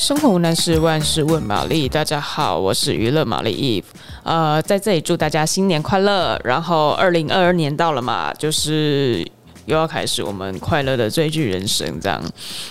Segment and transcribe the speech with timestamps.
[0.00, 1.86] 生活无难事，万事问玛丽。
[1.86, 3.84] 大家好，我是娱乐玛丽 Eve。
[4.22, 6.40] 呃，在这里祝大家新年快乐。
[6.42, 9.22] 然后，二零二二年到了嘛，就是
[9.66, 12.18] 又要开始我们快乐的追剧人生这样。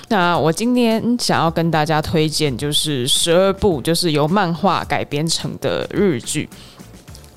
[0.07, 6.49] 那我今天想要跟大家推荐，就是十二部就是由漫画改编成的日剧。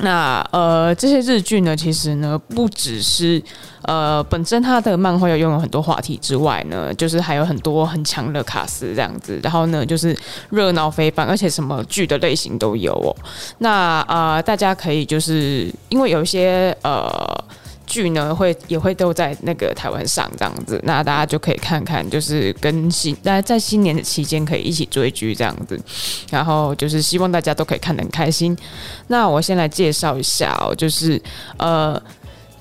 [0.02, 3.42] 那呃，这些日剧呢，其实呢，不只是
[3.82, 9.38] 呃本身它的漫画要拥有很多话题之外呢，就是还有很多很强的卡司这样子。
[9.42, 10.16] 然后呢，就是
[10.50, 13.14] 热闹非凡，而且什么剧的类型都有哦。
[13.58, 13.70] 那
[14.08, 17.44] 啊、呃，大家可以就是因为有一些呃。
[17.86, 25.80] 剧呢会也会都在那个台湾上这样子，那大家就可以看看，就是跟新大家在新年的期间可以一起追剧这样子，
[26.30, 28.56] 然后就是希望大家都可以看得很开心。
[29.08, 31.20] 那我先来介绍一下哦，就是
[31.58, 32.00] 呃。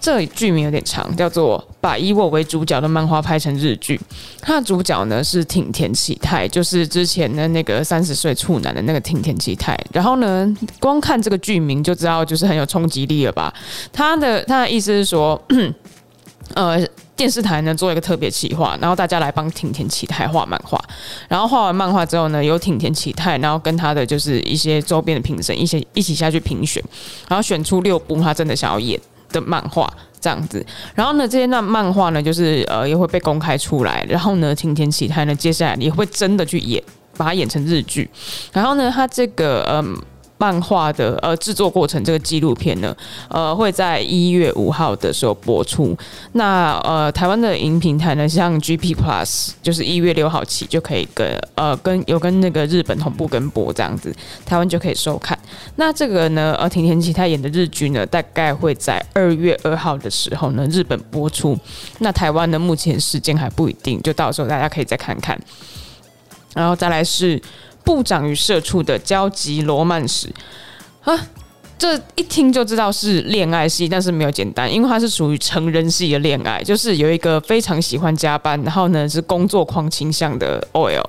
[0.04, 3.98] 这剧名有点长，叫做《把以我为主角的漫画拍成日剧》。
[4.40, 9.78] 他的主角呢是町田启太，就是之前的那个三十岁处男的那个町田启太。
[9.92, 13.54] 然后呢，光看这个剧名就知道，就是很有冲击力了吧？
[13.92, 15.42] 他的他的意思是说，
[16.54, 20.80] 呃，电视台呢做一个特别企划，然后大家来帮町田启太画漫画。
[21.28, 26.84] 然后画完漫画之后呢，有町田启太，然后跟他的就是一些周边的评审一些一起下去评选，
[27.28, 29.00] 然后选出六部他真的想要演
[29.32, 29.92] 的漫画
[30.22, 36.82] 这样子，然后呢，这些那漫画呢，就是呃也会被公开出来，然后呢，晴天启太呢，接下来也会真的去演，
[37.18, 38.10] 把它演成日剧，
[38.54, 40.02] 然后呢，他这个嗯。
[40.42, 42.98] 漫画的呃制作过程，这个纪录片呢，
[43.30, 45.96] 呃会在一月五号的时候播出。
[46.32, 54.12] 那呃台湾的影平台呢，像 GP Plus，就是一月六号起就可以跟呃跟有跟那个日本同步跟播这样子，
[54.44, 55.38] 台湾就可以收看。
[55.76, 61.56] 那这个呢，呃町田启太演的日剧呢，大概会在二月二号的时候呢，日本播出。
[62.00, 65.40] 那台湾呢，目前时间还不一定，就到时候大家可以再看看。
[66.56, 67.40] 然后再来是。
[67.84, 70.28] 部长与社畜的交集罗曼史
[71.04, 71.28] 啊，
[71.78, 81.04] 这一听就知道是恋爱戏，但是没有简单，因为它是属于成人系的恋爱，就是有一个非常喜欢加班，然后呢是工作狂倾向的 OL，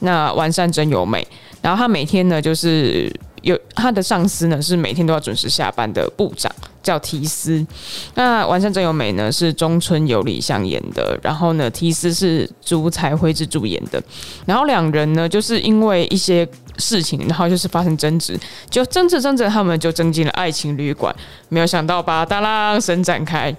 [0.00, 1.26] 那完善真由美，
[1.62, 3.12] 然后他每天呢就是。
[3.42, 6.50] 有他的上司呢，是每天都要准时下班的部长，
[6.82, 7.66] 叫提斯。
[8.14, 11.18] 那完善真由美呢，是中村有里香演的。
[11.22, 14.02] 然后呢，提斯是竹财辉之助演的。
[14.46, 16.48] 然后两人呢，就是因为一些。
[16.80, 18.38] 事情，然后就是发生争执，
[18.70, 21.14] 就争执争执，他们就争进了爱情旅馆，
[21.50, 23.54] 没有想到吧，哒啦，神展开。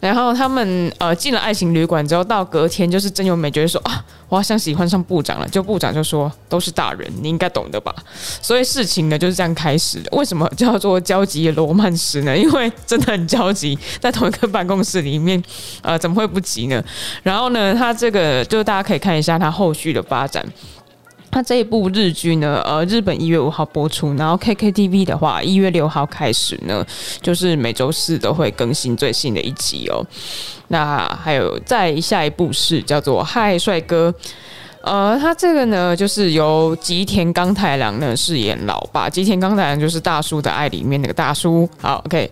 [0.00, 7.94] 然后他们呃进了爱情旅馆之后，到隔天就是真由美觉得说啊，我好像喜欢上部长了，就部长就说都是大人，你应该懂的吧。
[8.40, 10.16] 所以事情呢就是这样开始的。
[10.16, 12.36] 为什么叫做交集罗曼史呢？
[12.36, 15.42] 因为真的很焦急，在同一个办公室里面，
[15.82, 16.82] 呃，怎么会不急呢？
[17.22, 20.44] 然后呢，他这个就是大家可以看一下他后续的发展。
[21.32, 26.86] 他这一部日剧呢，呃，日本一月五号播出，然后 KKTV 的话，一月六号开始呢，
[27.22, 30.04] 就是每周四都会更新最新的一集哦。
[30.68, 34.14] 那还有再下一部是叫做《嗨，帅哥》。
[34.82, 39.08] 呃，他这个呢，就是由吉田钢太郎呢饰演老爸。
[39.08, 41.68] 吉田钢太郎就是《大叔的爱》里面那个大叔。
[41.80, 42.28] 好，OK。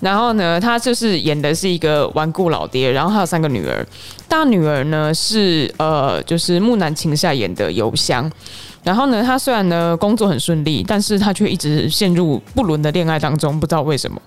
[0.00, 3.86] 然后呢，他就是演的是一个顽固老爹，然后他有三个女儿。
[4.34, 8.28] 大女儿呢是呃，就是木南晴夏演的由香。
[8.82, 14.20] 然后呢，她虽然呢工作很顺利，但是她却一直陷入不伦的恋爱当中，不知道为什么。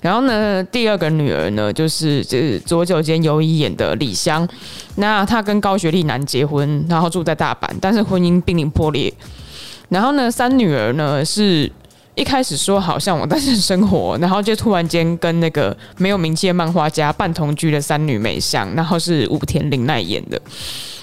[0.00, 4.48] 然后呢，第二个女儿呢，就是就是佐久间由衣演的李香，
[4.94, 9.12] 那她跟高学历男结婚，然后住在大阪，但是婚姻濒临破裂。
[9.88, 11.68] 然后呢，三女儿呢是
[12.18, 20.40] 一开始说好像我单身生活，然后就突然间跟那个没有名气的漫画家半同居的三女美香，然后是武田玲奈演的。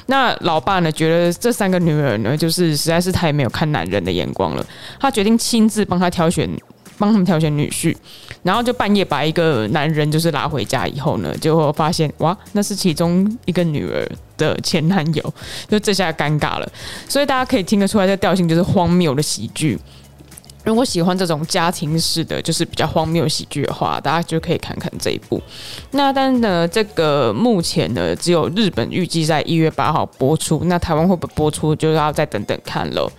[0.08, 4.66] 那老爸呢，觉得这三个女儿呢，就是实在是太没有看男人的眼光了。
[5.00, 6.50] 他决定亲自帮他挑选，
[6.98, 7.96] 帮他们挑选女婿，
[8.44, 15.34] 然后就半夜把一个男人就是拉回家以后呢，就发现哇，那是其中一个女儿的前男友，
[15.70, 16.70] 就这下尴尬了。
[17.08, 19.80] 所以大家可以听得出来，这调性就是荒谬的喜剧。
[20.66, 25.42] 如果喜欢这种家庭式的，就是比较荒谬喜剧的话，大家就可以看看这一部。
[25.92, 33.10] 那但是呢，这个目前呢，只有日本预计在一月八号播出，那台湾会不会播出，就要再等等看了。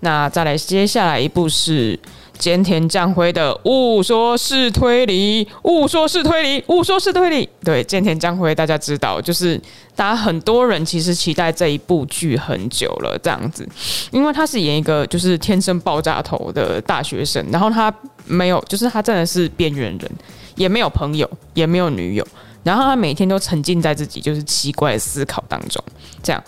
[0.00, 1.98] 那再来，接下来一部是。
[2.40, 7.46] 菅田将晖的误说是推理，误说是推理，误说是推理。
[7.62, 9.60] 对，菅田将晖大家知道，就是
[9.94, 13.68] 大家很多人其实期待这一部剧很久了，这样子，
[14.10, 17.94] 因为他是演一个就是天生爆炸头的大学生，然后他
[18.24, 20.10] 没有，就是他真的是边缘人，
[20.56, 22.26] 也没有朋友，也没有女友，
[22.62, 25.84] 然后他每天都沉浸在自己就是奇怪的思考当中，
[26.22, 26.42] 这样。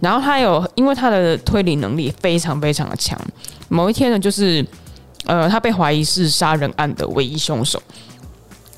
[0.00, 3.18] 然后他有，因为他的推理能力非常非常的强。
[3.70, 4.64] 某一天呢，就是
[5.28, 7.80] 呃，他被怀疑是杀人案的唯一凶手。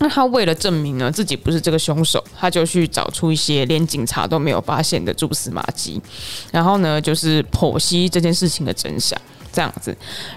[0.01, 6.01] 那他为了证明呢自己不是这个凶手，他就去找出一些连警察都没有发现的蛛丝马迹，
[6.51, 9.17] 然后呢，就是剖析这件事情的真相。
[9.53, 9.93] 这样子，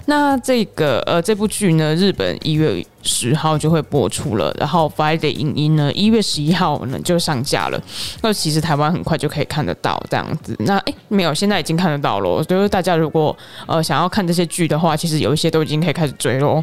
[0.06, 7.80] 那这个呃，这部剧呢，日本一月十号就会播出了，然后 Friday 影音呢，一月十一号呢就上架了。
[8.22, 10.56] 那其实台湾很快就可以看得到这样子。
[10.66, 12.42] 那诶，没有，现在已经看得到了。
[12.42, 13.36] 就是大家如果
[13.68, 16.60] 呃想要看这些剧的话，其实有一些都已经可以开始追喽。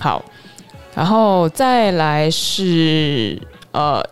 [0.00, 0.20] 好，
[0.94, 3.40] 然后再来是
[3.72, 4.04] 呃，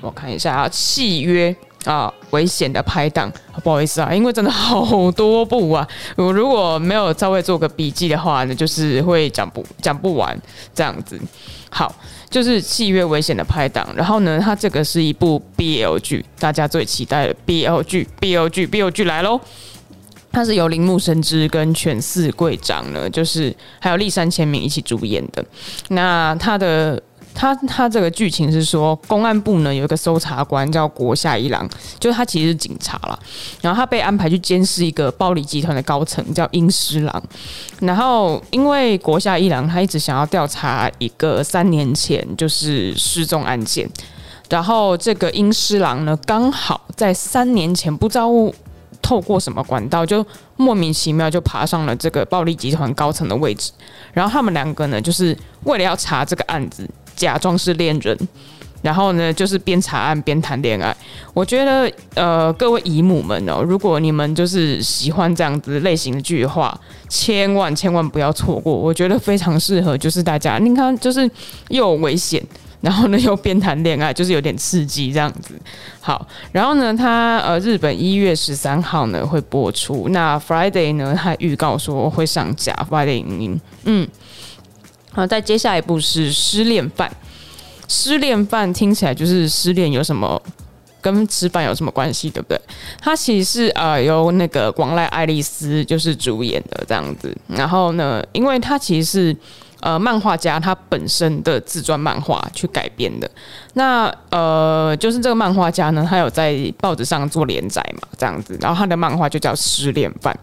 [0.00, 1.54] 我看一下啊，契约。
[1.84, 3.28] 啊，危险的拍档，
[3.64, 5.84] 不好意思啊，因为真的好多部啊，
[6.14, 10.40] 我如果没有稍微做个笔记的话呢，就是会讲不讲不完
[10.72, 11.20] 这样子。
[11.68, 11.92] 好，
[12.30, 19.40] 就是契约危险的拍档，然后呢，它这个是一部 BL 剧，大家最期待的 BL 剧，BL 剧，BL 剧来喽！
[20.32, 25.44] 它是由铃木伸之跟泉寺贵章呢，就是还有立山千明一起主演的。
[25.88, 27.00] 那它的。
[27.34, 31.66] 他他这个剧情是说，公安部呢有一个搜查官叫国下一郎，
[31.98, 33.18] 就是他其实是警察啦，
[33.62, 37.22] 然后他被安排去监视一个暴力集团的高层叫樱师郎，
[37.80, 43.88] 然后因为国下一郎他一直想要调查一个三年前就是失踪案件，
[44.50, 48.28] 然后这个樱师郎呢刚好在三年前不知道
[49.12, 50.24] 透过什么管道就
[50.56, 53.70] 莫名其妙就爬上了这个暴力集团高层的位置，
[54.14, 56.88] 然后他们两个呢就是为了要查这个案子。
[57.14, 58.18] 假装是恋人，
[58.80, 60.96] 然后呢，就是边查案边谈恋爱。
[61.34, 66.76] 我觉得，呃，各位姨母们哦，如果你们就是喜欢这样子类型的剧的话，
[67.10, 68.72] 千万千万不要错过。
[68.72, 71.30] 我觉得非常适合，就是大家，你看，就是
[71.68, 72.42] 又危险，
[72.82, 75.58] 然后呢 又边谈恋爱，就是有点刺激这样子。
[76.00, 84.06] 好，然后呢，他呃，日本一月十三号呢会播出，那 Friday 呢，他预告说会上架 Friday 影音，嗯。
[85.14, 87.10] 好，再接下一部是失恋犯。
[87.86, 90.40] 失恋犯听起来就是失恋有什么
[91.02, 92.58] 跟吃饭有什么关系，对不对？
[92.98, 97.36] 它其实是呃由那个广濑爱丽丝就是主演的这样子。
[97.46, 99.36] 然后呢，因为它其实是
[99.82, 103.30] 呃漫画家他本身的自传漫画去改编的。
[103.74, 108.56] 那呃就是这个漫画家呢，他有在报纸上做连载嘛，这样子。
[108.60, 110.36] 然后他的漫画就叫失恋犯。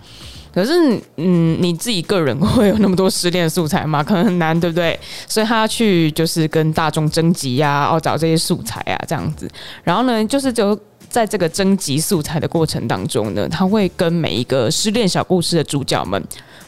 [0.52, 4.04] 可是，嗯，你自己个人会有那么多失恋素材吗？
[4.04, 5.00] 可能很难，对不对？
[5.28, 9.48] 所以他去就是跟大众征集呀，哦，找这些素材啊，这样子。
[9.84, 10.78] 然后呢，就是就
[11.10, 16.24] 在这个征集素材的过程当中呢，他会跟每一个失恋小故事的主角们，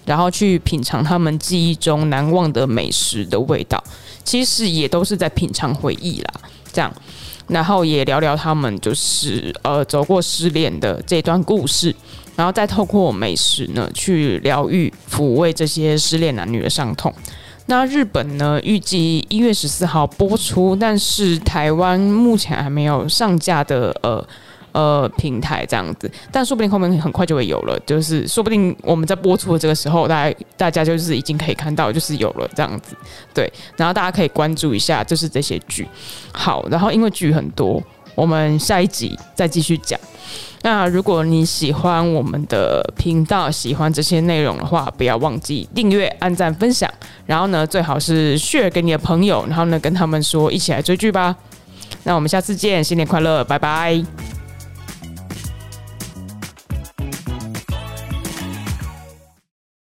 [0.05, 3.81] 然后去品尝他们记忆中难忘的美食的味道。
[4.23, 6.33] 其实也都是在品尝回忆啦，
[6.73, 6.91] 这样。
[7.47, 11.95] 然后也聊聊他们就是呃走过失恋的这段故事。
[12.35, 17.13] 然后再透过美食呢，去疗愈、抚慰这些失恋男女的伤痛。
[17.67, 24.27] 那日本呢，预计一月十四号播出，但是台湾目前还没有上架的呃
[24.73, 27.79] 呃平台这样子，但说不定后面很快就会有了。
[27.85, 32.95] 就是说不定我们在播出的这个时候，大家大家就是已经可以看到，就是有了这样子。
[33.33, 35.87] 对，然后大家可以关注一下，就是这些剧。
[36.33, 37.81] 好，然后因为剧很多，
[38.15, 39.99] 我们下一集再继续讲。
[40.63, 46.87] 那如果你喜欢我们的频道，喜欢这些内容的话，不要忘记订阅、按赞、分享，
[47.25, 51.35] 然后呢，最好是 share 给你的朋友，然后呢，跟他们说一起来追剧吧。
[52.03, 54.30] 那我们下次见，新年快乐，拜拜。